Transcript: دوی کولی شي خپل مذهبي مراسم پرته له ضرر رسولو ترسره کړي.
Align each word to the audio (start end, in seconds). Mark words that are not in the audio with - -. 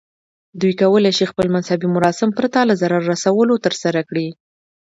دوی 0.59 0.73
کولی 0.81 1.11
شي 1.17 1.25
خپل 1.31 1.47
مذهبي 1.55 1.87
مراسم 1.95 2.29
پرته 2.37 2.59
له 2.69 2.73
ضرر 2.81 3.01
رسولو 3.13 3.55
ترسره 3.65 4.01
کړي. 4.09 4.27